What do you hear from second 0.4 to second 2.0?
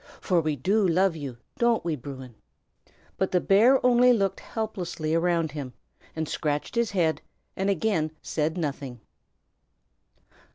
we do love you; don't we,